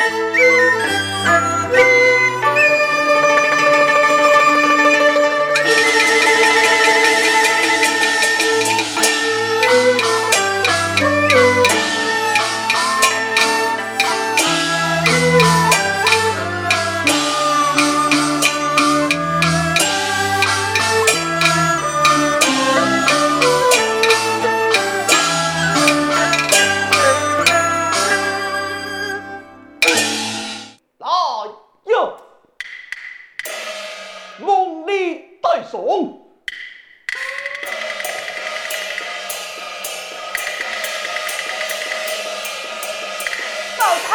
[0.00, 0.30] you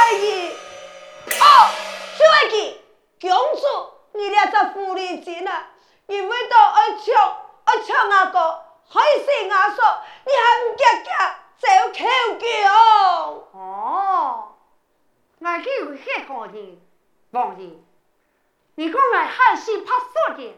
[0.09, 1.45] 哦，
[2.17, 2.81] 小阿，
[3.21, 3.63] 公主，
[4.13, 5.67] 你俩在府里见了，
[6.07, 11.95] 你为到阿强，阿强那个，还是牙嫂，你还不嫁嫁，再有口
[12.39, 13.47] 角哦。
[13.51, 14.55] 哦，
[15.39, 16.79] 我就有些好的，
[17.31, 17.69] 王爷，
[18.75, 20.57] 你讲来还是怕说的，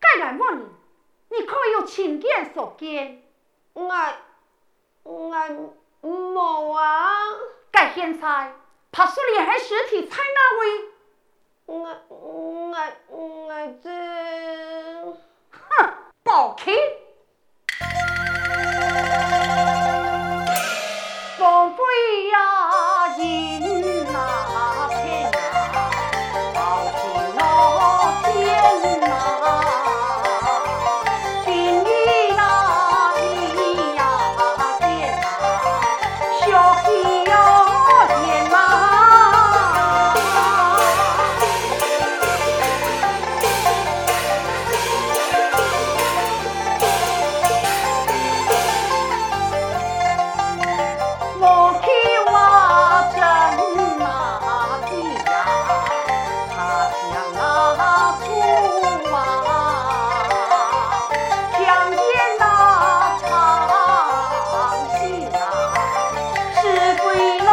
[0.00, 0.64] 该来么你，
[1.28, 3.22] 你可有亲见所见？
[3.74, 3.88] 我，
[5.04, 5.74] 我。
[6.00, 7.10] 冇啊！
[7.72, 8.52] 介现在，
[8.90, 10.66] 他说你还实体太那会，
[11.66, 11.74] 我
[12.08, 12.72] 我
[13.08, 13.90] 我这
[15.50, 16.70] 哼，不好吃。
[67.08, 67.47] Halloween!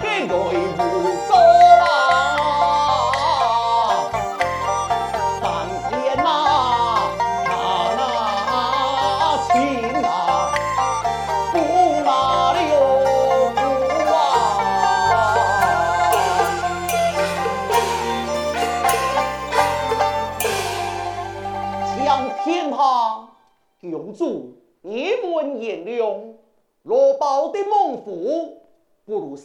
[0.00, 1.31] Cái 步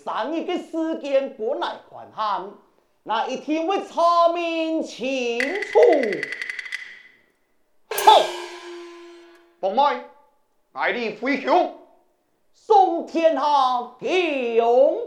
[0.07, 2.53] 上一个时间不耐宽限，
[3.03, 5.79] 那一天会查明清楚。
[7.89, 8.21] 好，
[9.59, 10.05] 奉命，
[10.71, 11.77] 爱的飞熊，
[12.53, 13.41] 送天下
[13.99, 14.97] 给勇。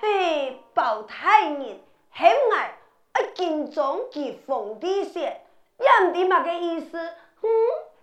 [0.00, 1.80] 嘿，宝太人，
[2.10, 2.68] 嘿，𠊎
[3.12, 5.40] 爱敬重佢凤梨雪。
[5.78, 6.98] 也毋抵别个意思，
[7.40, 7.48] 哼，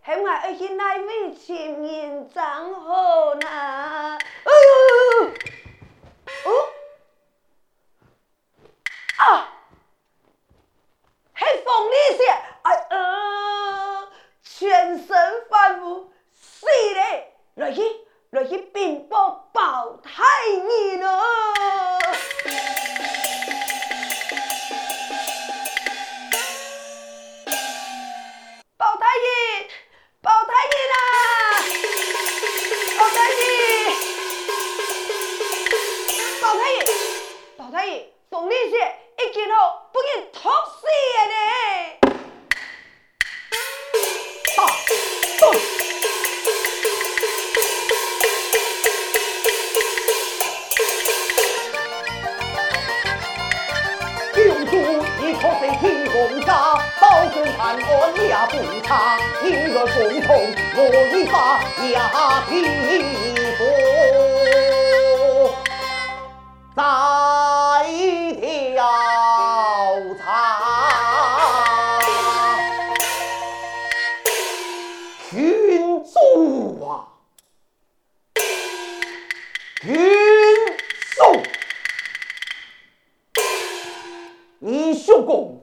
[0.03, 4.17] 嘿，𠊎 爱去奈位前人走好呢。
[4.45, 5.33] 嗯，
[9.17, 9.51] 啊，
[11.35, 12.23] 嘿，凤梨雪，
[12.61, 14.07] 哎，呃，
[14.41, 17.01] 全身反呼，犀利，
[17.55, 17.81] 来去。
[18.33, 18.45] โดย
[19.11, 20.23] 报包太
[20.67, 22.82] ปิ
[75.33, 77.07] 群众啊，
[79.81, 79.97] 群
[81.15, 81.41] 众，
[84.59, 85.59] 你相公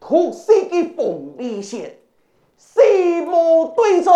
[0.00, 2.00] 突袭的凤梨县，
[2.56, 4.12] 西莫对阵，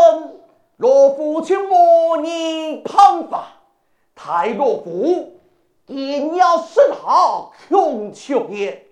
[0.78, 3.46] 罗夫却莫你判罚，
[4.12, 5.38] 太罗夫
[5.86, 8.88] 定要设好穷囚也，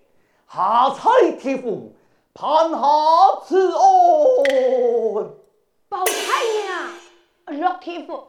[0.48, 1.92] 下彩提父
[2.32, 2.78] 判下
[3.44, 5.34] 此案。
[5.94, 8.26] 老太爷，老天父，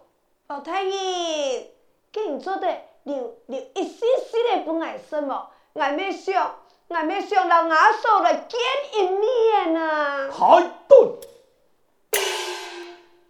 [0.47, 1.71] 老太爷，
[2.11, 2.67] 给你做的
[3.01, 5.47] 留留一丝丝的不爱什么？
[5.73, 6.57] 俺没想，
[6.89, 8.59] 俺没想到俺叔来见
[8.93, 10.29] 一面啊。
[10.29, 11.15] 开灯！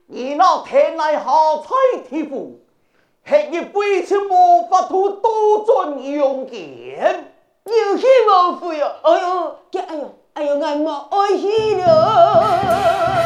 [0.07, 1.69] 你那天来好菜
[2.09, 2.59] 天父，
[3.23, 7.23] 黑夜背起魔法图，多尊杨戬，
[7.63, 13.24] 有喜无福哟，哎呦，哎呦，哎呦，俺没欢喜了。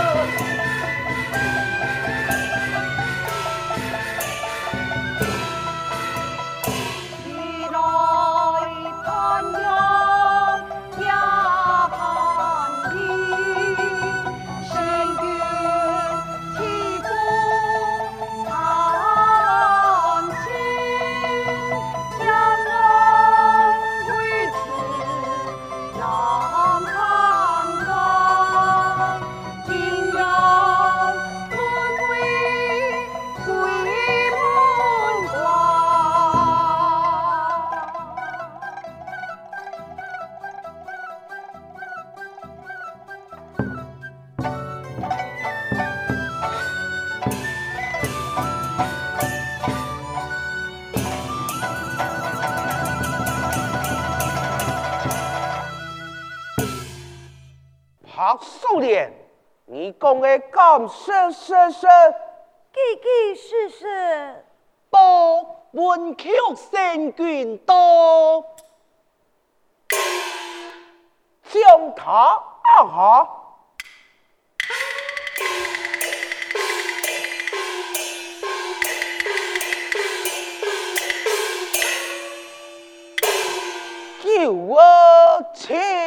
[60.13, 61.87] 你讲的敢是实实？
[62.73, 64.45] 句句实实。
[64.89, 67.75] 报文曲星君到，
[71.43, 73.29] 将他按下。
[84.41, 84.81] 有我
[85.53, 85.98] 请。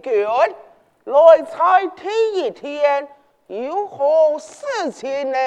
[0.00, 0.24] 君
[1.04, 3.08] 来在第一天
[3.46, 5.38] 有何事情呢？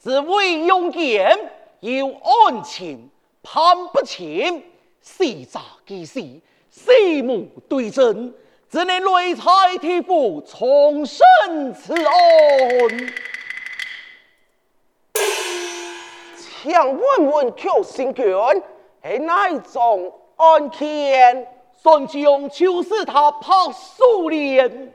[0.00, 1.38] 只为用剑
[1.80, 3.10] 有案情
[3.42, 4.62] 判不清，
[5.00, 6.20] 细查之时，
[6.70, 6.92] 四
[7.22, 8.34] 目对证，
[8.68, 11.24] 只能来在地府重审
[11.72, 12.14] 此案。
[16.36, 18.24] 请问问曲星君
[19.02, 21.46] 是哪一种案件？
[21.84, 24.94] 孙将就是他拍素莲，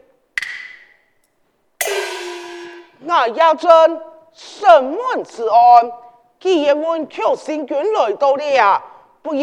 [3.01, 4.01] 那要真
[4.33, 5.91] 审问此案，
[6.39, 8.83] 既然文曲星君来到了，
[9.21, 9.39] 不如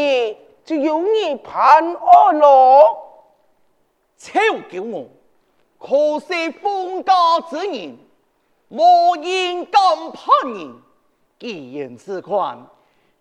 [0.65, 3.13] 就由你判案咯。
[4.19, 5.07] 超叫我，
[5.79, 7.15] 可惜封家
[7.49, 7.97] 之人，
[8.71, 9.81] 无人敢
[10.13, 10.75] 判人。
[11.39, 12.67] 既然此款，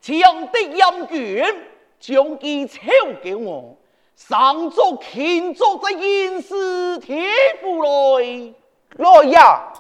[0.01, 1.55] 强敌严权，
[1.99, 2.81] 将其超
[3.23, 3.77] 叫我。
[4.15, 7.29] 上作天作在应是天
[7.61, 8.53] 父来，
[8.95, 9.73] 来呀！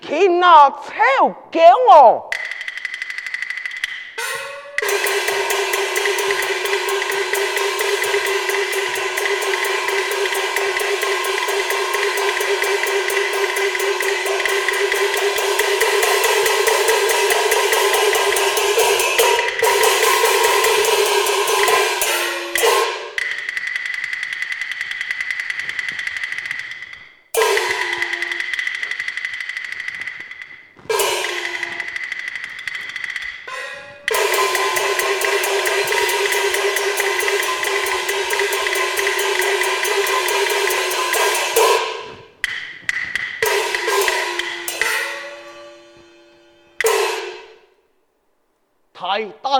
[0.00, 0.80] 天那超
[1.50, 2.30] 叫我。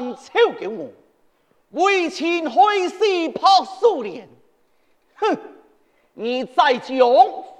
[0.02, 0.90] 但超叫我
[1.73, 2.54] 为情开
[2.88, 3.47] 始拍
[3.78, 4.26] 苏联，
[5.16, 5.38] 哼！
[6.14, 6.97] 你再将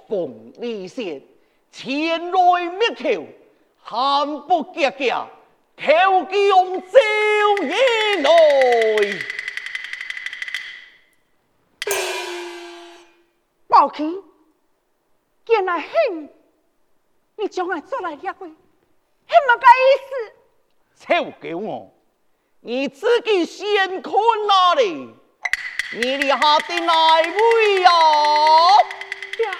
[0.09, 1.21] 凤梨仙
[1.71, 3.27] 前来灭口，
[3.79, 5.27] 喊不夹夹，
[5.77, 6.97] 口叫招
[7.61, 8.29] 引来。
[13.67, 14.17] 宝器，
[15.45, 16.27] 见来恨，
[17.35, 21.05] 你将来做来约会，什么个意思？
[21.05, 21.93] 超叫我。
[22.63, 24.13] 你自己先看
[24.47, 25.15] 哪里？
[25.93, 27.91] 你立下的哪位呀？
[29.39, 29.51] 呀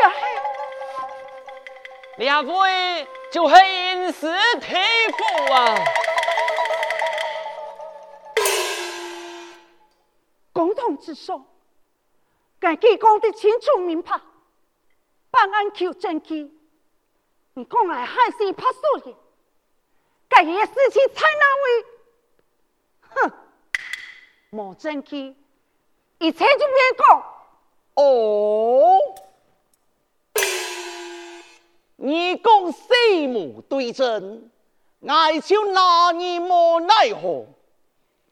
[0.00, 0.20] 呀嘿！
[2.18, 5.74] 两位就系应是天父啊！
[10.52, 11.44] 公同志说，
[12.60, 14.20] 该记讲的清楚明白，
[15.32, 16.48] 办案求证据，
[17.54, 19.16] 你讲来还是怕输的。
[20.36, 21.66] 这些事情在哪位？
[23.08, 23.32] 哼，
[24.50, 25.36] 没争气，
[26.18, 27.24] 一切就别讲。
[27.94, 28.98] 哦，
[31.96, 32.92] 你讲四
[33.28, 34.50] 目对证，
[35.00, 37.46] 我就拿你莫奈何。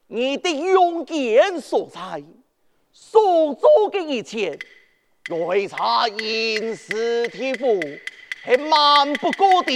[0.08, 2.22] 你的用剑所在，
[2.92, 4.58] 所做的一切，
[5.28, 7.80] 来查应是天赋。
[8.44, 9.72] 还瞒不过的，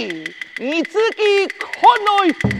[0.57, 2.56] 你自己看来。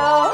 [0.00, 0.29] 将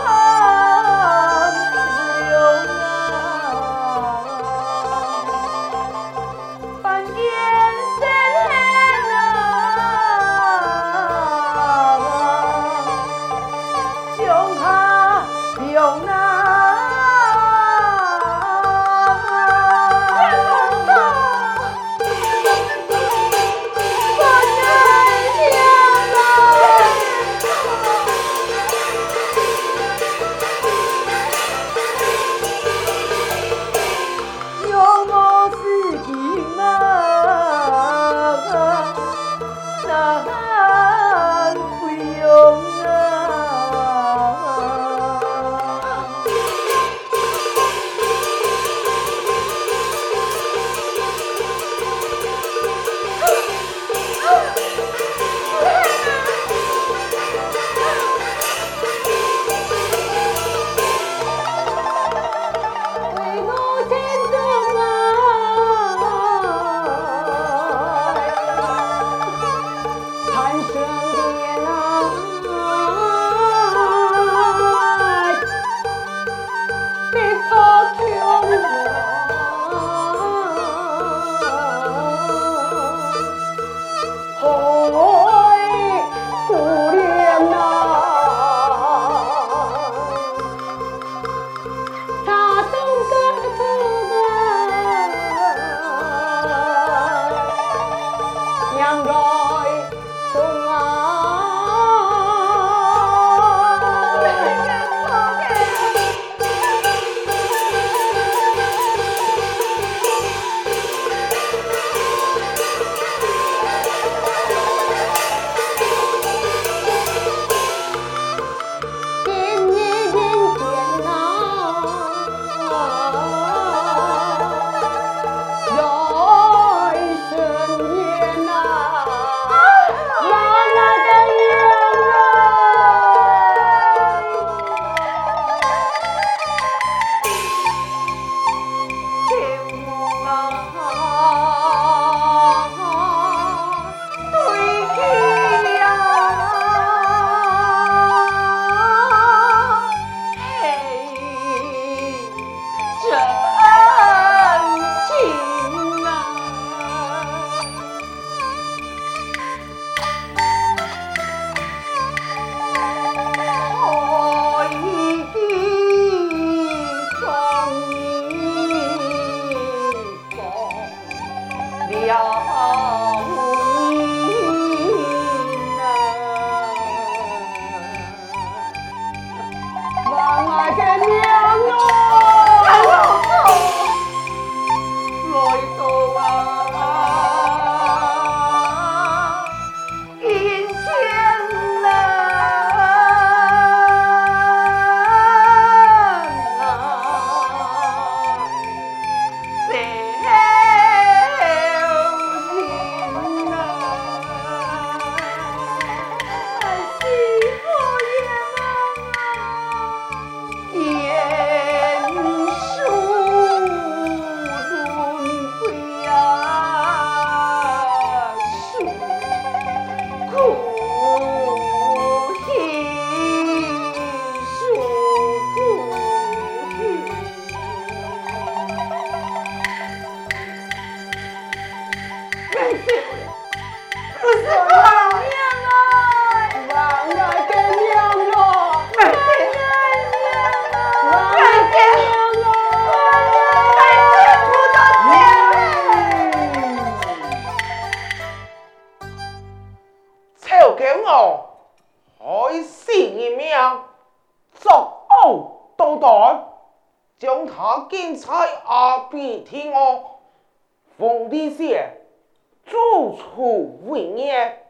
[264.06, 264.66] 处为孽，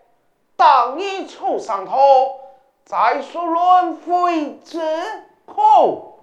[0.57, 2.41] 当你出上头，
[2.85, 4.81] 再说轮回之
[5.45, 6.21] 苦。